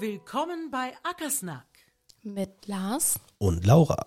[0.00, 1.66] Willkommen bei Ackersnack.
[2.22, 3.20] Mit Lars.
[3.38, 4.02] und Laura.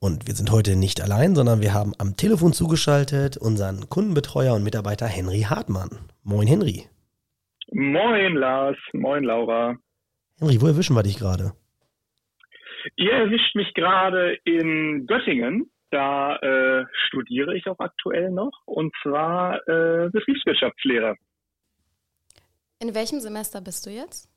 [0.00, 4.64] Und wir sind heute nicht allein, sondern wir haben am Telefon zugeschaltet unseren Kundenbetreuer und
[4.64, 5.90] Mitarbeiter Henry Hartmann.
[6.24, 6.88] Moin Henry.
[7.70, 9.76] Moin Lars, moin Laura.
[10.40, 11.52] Henry, wo erwischen wir dich gerade?
[12.96, 15.70] Ihr erwischt mich gerade in Göttingen.
[15.92, 21.14] Da äh, studiere ich auch aktuell noch und zwar äh, Betriebswirtschaftslehre.
[22.80, 24.31] In welchem Semester bist du jetzt?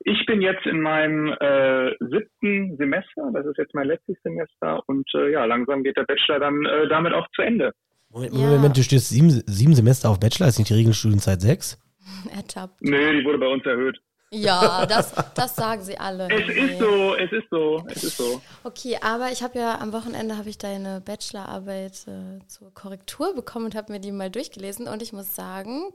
[0.00, 5.08] Ich bin jetzt in meinem äh, siebten Semester, das ist jetzt mein letztes Semester und
[5.14, 7.72] äh, ja, langsam geht der Bachelor dann äh, damit auch zu Ende.
[8.10, 8.46] Moment, Ja.
[8.46, 11.78] Moment, du stehst sieben, sieben Semester auf Bachelor, ist nicht die Regelstudienzeit sechs?
[12.36, 12.82] Ertappt.
[12.82, 13.98] Nö, die wurde bei uns erhöht.
[14.34, 16.26] Ja, das, das sagen sie alle.
[16.30, 18.40] Es ist so, es ist so, es ist so.
[18.64, 23.66] Okay, aber ich habe ja am Wochenende habe ich deine Bachelorarbeit äh, zur Korrektur bekommen
[23.66, 25.92] und habe mir die mal durchgelesen und ich muss sagen,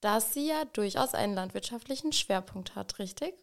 [0.00, 3.34] dass sie ja durchaus einen landwirtschaftlichen Schwerpunkt hat, richtig?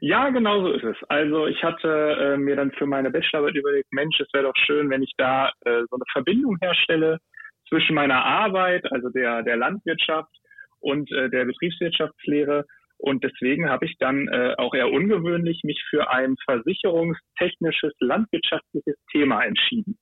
[0.00, 0.96] Ja, genau so ist es.
[1.08, 4.90] Also ich hatte äh, mir dann für meine Bachelorarbeit überlegt, Mensch, es wäre doch schön,
[4.90, 7.18] wenn ich da äh, so eine Verbindung herstelle
[7.68, 10.34] zwischen meiner Arbeit, also der, der Landwirtschaft
[10.80, 12.64] und äh, der Betriebswirtschaftslehre.
[12.98, 19.42] Und deswegen habe ich dann äh, auch eher ungewöhnlich mich für ein versicherungstechnisches landwirtschaftliches Thema
[19.42, 19.98] entschieden.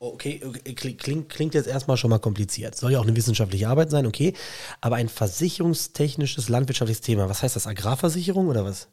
[0.00, 0.40] Oh, Okay,
[0.76, 2.76] klingt, klingt jetzt erstmal schon mal kompliziert.
[2.76, 4.32] Soll ja auch eine wissenschaftliche Arbeit sein, okay.
[4.80, 7.66] Aber ein versicherungstechnisches landwirtschaftliches Thema, was heißt das?
[7.66, 8.92] Agrarversicherung oder was?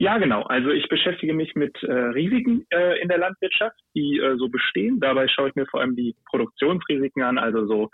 [0.00, 0.42] Ja, genau.
[0.42, 4.98] Also ich beschäftige mich mit äh, Risiken äh, in der Landwirtschaft, die äh, so bestehen.
[4.98, 7.90] Dabei schaue ich mir vor allem die Produktionsrisiken an, also so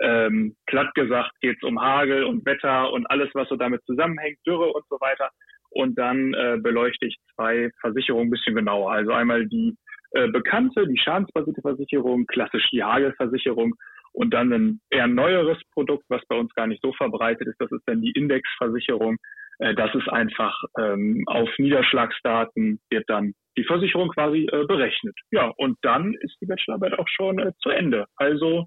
[0.00, 4.38] ähm, platt gesagt geht es um Hagel und Wetter und alles, was so damit zusammenhängt,
[4.46, 5.30] Dürre und so weiter.
[5.70, 8.90] Und dann äh, beleuchte ich zwei Versicherungen ein bisschen genauer.
[8.90, 9.76] Also einmal die
[10.12, 13.74] äh, bekannte, die schadensbasierte Versicherung, klassisch die Hagelversicherung
[14.12, 17.70] und dann ein eher neueres Produkt, was bei uns gar nicht so verbreitet ist, das
[17.70, 19.18] ist dann die Indexversicherung.
[19.58, 25.16] Äh, das ist einfach ähm, auf Niederschlagsdaten wird dann die Versicherung quasi äh, berechnet.
[25.30, 28.06] Ja, und dann ist die Bachelorarbeit auch schon äh, zu Ende.
[28.16, 28.66] Also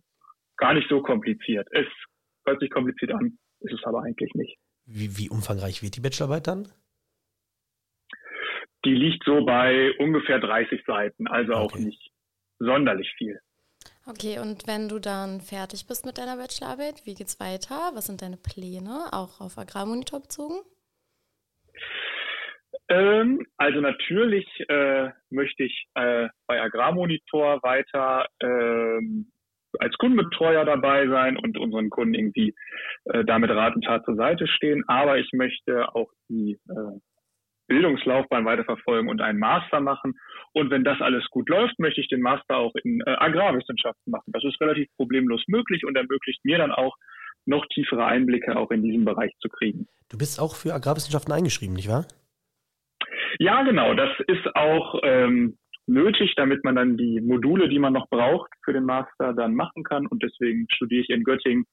[0.58, 1.68] gar nicht so kompliziert.
[1.72, 1.88] Es
[2.46, 4.58] hört sich kompliziert an, ist es aber eigentlich nicht.
[4.86, 6.68] Wie, wie umfangreich wird die Bachelorarbeit dann?
[8.86, 11.84] Die liegt so bei ungefähr 30 Seiten, also auch Okay.
[11.84, 12.12] nicht
[12.60, 13.40] sonderlich viel.
[14.08, 17.92] Okay, und wenn du dann fertig bist mit deiner Bachelorarbeit, wie geht's weiter?
[17.94, 20.62] Was sind deine Pläne, auch auf Agrarmonitor bezogen?
[22.90, 29.32] Ähm, also natürlich äh, möchte ich äh, bei Agrarmonitor weiter ähm,
[29.80, 32.54] als Kundenbetreuer dabei sein und unseren Kunden irgendwie
[33.06, 34.84] äh, damit Rat und Tat zur Seite stehen.
[34.88, 37.00] Aber ich möchte auch die äh,
[37.72, 40.20] Bildungslaufbahn weiterverfolgen und einen Master machen.
[40.52, 44.34] Und wenn das alles gut läuft, möchte ich den Master auch in äh, Agrarwissenschaften machen.
[44.34, 46.98] Das ist relativ problemlos möglich und ermöglicht mir dann auch
[47.46, 49.88] noch tiefere Einblicke auch in diesem Bereich zu kriegen.
[50.10, 52.06] Du bist auch für Agrarwissenschaften eingeschrieben, nicht wahr?
[53.40, 53.94] Ja, genau.
[53.94, 55.58] Das ist auch ähm,
[55.88, 59.84] nötig, damit man dann die Module, die man noch braucht für den Master, dann machen
[59.84, 60.08] kann.
[60.08, 61.64] Und deswegen studiere ich in Göttingen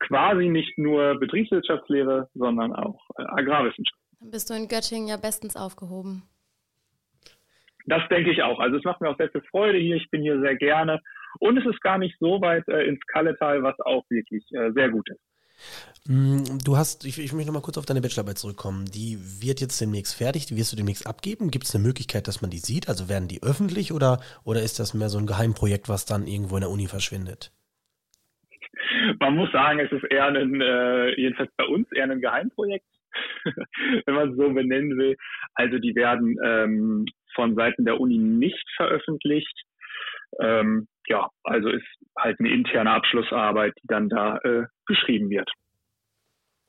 [0.00, 4.03] quasi nicht nur Betriebswirtschaftslehre, sondern auch äh, Agrarwissenschaft.
[4.24, 6.22] Dann bist du in Göttingen ja bestens aufgehoben.
[7.84, 8.58] Das denke ich auch.
[8.58, 9.96] Also es macht mir auch sehr viel Freude hier.
[9.96, 11.02] Ich bin hier sehr gerne.
[11.40, 14.88] Und es ist gar nicht so weit äh, ins Kalletal, was auch wirklich äh, sehr
[14.88, 15.20] gut ist.
[16.08, 18.86] Mm, Du hast, ich, ich möchte noch mal kurz auf deine Bachelorarbeit zurückkommen.
[18.86, 21.50] Die wird jetzt demnächst fertig, die wirst du demnächst abgeben.
[21.50, 22.88] Gibt es eine Möglichkeit, dass man die sieht?
[22.88, 26.56] Also werden die öffentlich oder, oder ist das mehr so ein Geheimprojekt, was dann irgendwo
[26.56, 27.52] in der Uni verschwindet?
[29.20, 32.86] Man muss sagen, es ist eher ein, äh, jedenfalls bei uns eher ein Geheimprojekt,
[34.06, 35.16] wenn man es so benennen will.
[35.54, 39.62] Also die werden ähm, von Seiten der Uni nicht veröffentlicht.
[40.40, 41.86] Ähm, ja, also ist
[42.18, 45.50] halt eine interne Abschlussarbeit, die dann da äh, geschrieben wird.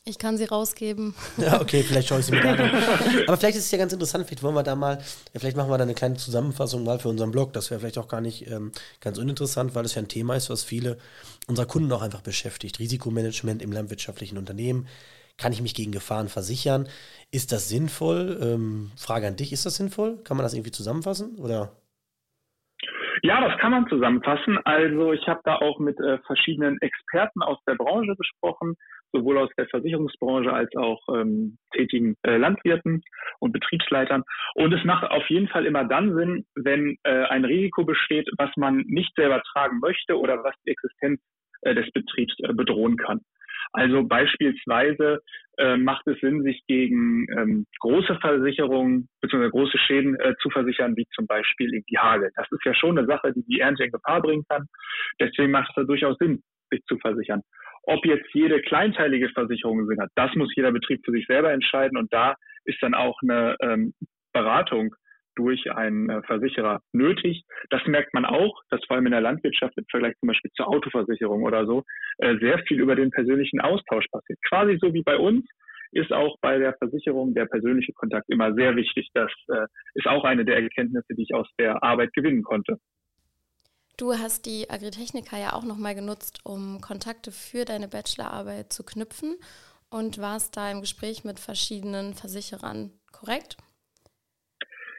[0.07, 1.15] Ich kann sie rausgeben.
[1.37, 2.59] Ja, okay, vielleicht schaue ich sie mir an.
[3.27, 4.99] Aber vielleicht ist es ja ganz interessant, vielleicht wollen wir da mal,
[5.33, 7.53] ja, vielleicht machen wir da eine kleine Zusammenfassung mal für unseren Blog.
[7.53, 8.71] Das wäre vielleicht auch gar nicht ähm,
[9.01, 10.99] ganz uninteressant, weil es ja ein Thema ist, was viele
[11.47, 12.77] unserer Kunden auch einfach beschäftigt.
[12.77, 14.87] Risikomanagement im landwirtschaftlichen Unternehmen.
[15.37, 16.87] Kann ich mich gegen Gefahren versichern?
[17.31, 18.39] Ist das sinnvoll?
[18.41, 20.23] Ähm, Frage an dich, ist das sinnvoll?
[20.23, 21.37] Kann man das irgendwie zusammenfassen?
[21.37, 21.71] Oder?
[23.21, 24.59] Ja, das kann man zusammenfassen.
[24.65, 28.75] Also ich habe da auch mit äh, verschiedenen Experten aus der Branche gesprochen,
[29.11, 33.01] sowohl aus der Versicherungsbranche als auch ähm, tätigen äh, Landwirten
[33.39, 34.23] und Betriebsleitern.
[34.53, 38.51] Und es macht auf jeden Fall immer dann Sinn, wenn äh, ein Risiko besteht, was
[38.57, 41.19] man nicht selber tragen möchte oder was die Existenz
[41.61, 43.21] äh, des Betriebs äh, bedrohen kann.
[43.75, 45.21] Also beispielsweise
[45.57, 49.49] äh, macht es Sinn, sich gegen ähm, große Versicherungen bzw.
[49.49, 52.31] große Schäden äh, zu versichern, wie zum Beispiel irgendwie Hagel.
[52.35, 54.65] Das ist ja schon eine Sache, die die Ernte in Gefahr bringen kann.
[55.19, 56.41] Deswegen macht es da durchaus Sinn,
[56.71, 57.41] sich zu versichern.
[57.83, 61.97] Ob jetzt jede kleinteilige Versicherung Sinn hat, das muss jeder Betrieb für sich selber entscheiden
[61.97, 62.35] und da
[62.65, 63.93] ist dann auch eine ähm,
[64.33, 64.95] Beratung
[65.35, 67.43] durch einen äh, Versicherer nötig.
[67.69, 70.67] Das merkt man auch, dass vor allem in der Landwirtschaft im Vergleich zum Beispiel zur
[70.67, 71.83] Autoversicherung oder so
[72.17, 74.39] äh, sehr viel über den persönlichen Austausch passiert.
[74.47, 75.45] Quasi so wie bei uns
[75.91, 79.09] ist auch bei der Versicherung der persönliche Kontakt immer sehr wichtig.
[79.13, 82.77] Das äh, ist auch eine der Erkenntnisse, die ich aus der Arbeit gewinnen konnte.
[83.97, 89.37] Du hast die Agritechnica ja auch nochmal genutzt, um Kontakte für deine Bachelorarbeit zu knüpfen
[89.89, 93.55] und warst da im Gespräch mit verschiedenen Versicherern, korrekt?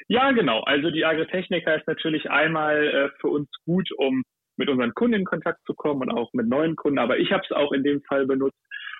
[0.08, 0.60] Ja, genau.
[0.60, 4.22] Also die Agritechnica ist natürlich einmal äh, für uns gut, um
[4.56, 6.98] mit unseren Kunden in Kontakt zu kommen und auch mit neuen Kunden.
[6.98, 8.58] Aber ich habe es auch in dem Fall benutzt,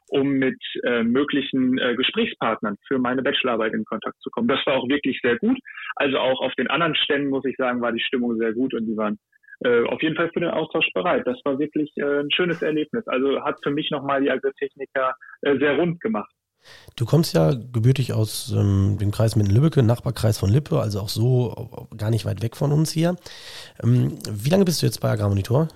[0.09, 4.49] um mit äh, möglichen äh, Gesprächspartnern für meine Bachelorarbeit in Kontakt zu kommen.
[4.49, 5.59] Das war auch wirklich sehr gut.
[5.95, 8.87] Also auch auf den anderen Ständen, muss ich sagen, war die Stimmung sehr gut und
[8.87, 9.19] die waren
[9.65, 11.27] äh, auf jeden Fall für den Austausch bereit.
[11.27, 13.07] Das war wirklich äh, ein schönes Erlebnis.
[13.07, 16.31] Also hat für mich nochmal die Agrotechniker äh, sehr rund gemacht.
[16.97, 21.87] Du kommst ja gebürtig aus ähm, dem Kreis Minden-Lübbecke, Nachbarkreis von Lippe, also auch so
[21.97, 23.17] gar nicht weit weg von uns hier.
[23.83, 25.69] Ähm, wie lange bist du jetzt bei Agrarmonitor?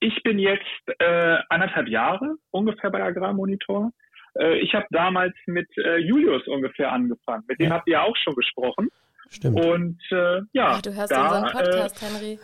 [0.00, 0.64] Ich bin jetzt
[0.98, 3.92] äh, anderthalb Jahre ungefähr bei Agrarmonitor.
[4.38, 7.44] Äh, ich habe damals mit äh, Julius ungefähr angefangen.
[7.46, 8.88] Mit dem habt ihr auch schon gesprochen.
[9.30, 9.64] Stimmt.
[9.64, 12.40] Und äh, ja, Ach, du hörst da, unseren Podcast, Henry.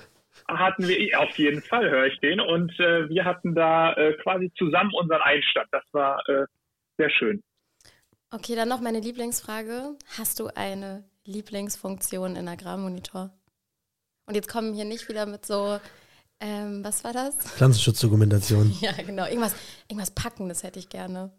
[0.46, 2.38] Hatten wir, auf jeden Fall höre ich den.
[2.38, 5.66] Und äh, wir hatten da äh, quasi zusammen unseren Einstand.
[5.72, 6.46] Das war äh,
[6.98, 7.42] sehr schön.
[8.30, 9.96] Okay, dann noch meine Lieblingsfrage.
[10.18, 13.30] Hast du eine Lieblingsfunktion in Agrarmonitor?
[14.26, 15.78] Und jetzt kommen hier nicht wieder mit so
[16.40, 17.34] ähm, was war das?
[17.56, 18.72] Pflanzenschutzdokumentation.
[18.80, 19.24] ja, genau.
[19.26, 19.56] Irgendwas,
[19.88, 21.30] irgendwas packen, das hätte ich gerne.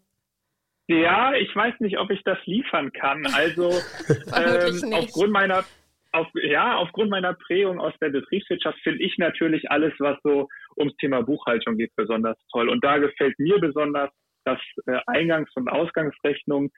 [0.88, 3.26] Ja, ich weiß nicht, ob ich das liefern kann.
[3.26, 3.70] Also
[4.34, 5.64] ähm, aufgrund meiner
[6.12, 10.96] auf, ja, aufgrund meiner Prägung aus der Betriebswirtschaft finde ich natürlich alles, was so ums
[10.96, 12.70] Thema Buchhaltung geht, besonders toll.
[12.70, 14.10] Und da gefällt mir besonders,
[14.48, 16.70] dass äh, Eingangs- und Ausgangsrechnungen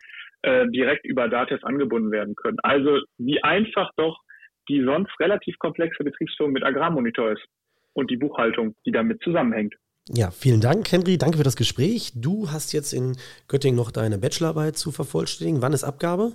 [0.42, 2.58] äh, direkt über Datev angebunden werden können.
[2.62, 4.18] Also wie einfach doch
[4.68, 7.44] die sonst relativ komplexe Betriebsführung mit Agrarmonitor ist
[7.92, 9.74] und die Buchhaltung, die damit zusammenhängt.
[10.08, 11.18] Ja, vielen Dank, Henry.
[11.18, 12.12] Danke für das Gespräch.
[12.14, 13.16] Du hast jetzt in
[13.48, 15.62] Göttingen noch deine Bachelorarbeit zu vervollständigen.
[15.62, 16.32] Wann ist Abgabe?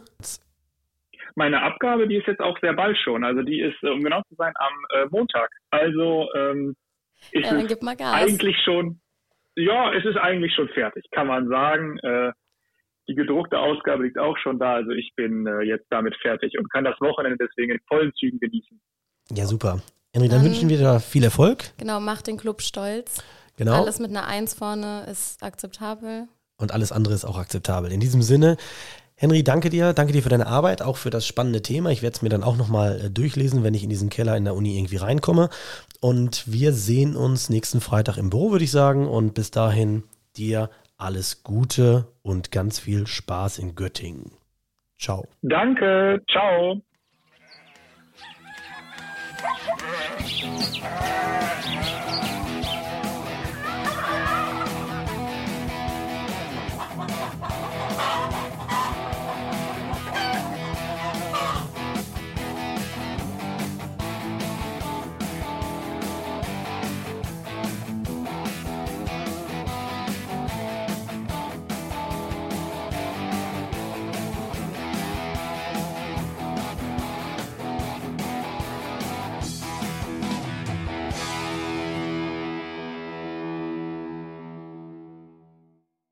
[1.36, 3.26] Meine Abgabe, die ist jetzt auch sehr bald schon.
[3.26, 5.50] Also die ist, um genau zu sein, am äh, Montag.
[5.72, 6.76] Also ähm,
[7.32, 9.00] ist ja, es eigentlich schon,
[9.56, 11.98] ja, es ist eigentlich schon fertig, kann man sagen.
[12.00, 12.32] Äh,
[13.08, 14.76] die gedruckte Ausgabe liegt auch schon da.
[14.76, 18.40] Also ich bin äh, jetzt damit fertig und kann das Wochenende deswegen in vollen Zügen
[18.40, 18.80] genießen.
[19.32, 19.82] Ja, super.
[20.14, 21.72] Henry, dann, dann wünschen wir dir viel Erfolg.
[21.78, 23.24] Genau, mach den Club stolz.
[23.58, 23.82] Genau.
[23.82, 26.28] Alles mit einer Eins vorne ist akzeptabel.
[26.58, 27.92] Und alles andere ist auch akzeptabel.
[27.92, 28.58] In diesem Sinne,
[29.18, 29.94] Henry, danke dir.
[29.94, 31.90] Danke dir für deine Arbeit, auch für das spannende Thema.
[31.90, 34.44] Ich werde es mir dann auch nochmal äh, durchlesen, wenn ich in diesen Keller in
[34.44, 35.50] der Uni irgendwie reinkomme.
[36.02, 39.08] Und wir sehen uns nächsten Freitag im Büro, würde ich sagen.
[39.08, 40.04] Und bis dahin
[40.36, 44.32] dir alles Gute und ganz viel Spaß in Göttingen.
[44.98, 45.26] Ciao.
[45.42, 46.22] Danke.
[46.30, 46.82] Ciao.